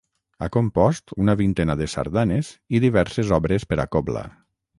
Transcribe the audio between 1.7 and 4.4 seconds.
de sardanes i diverses obres per a cobla.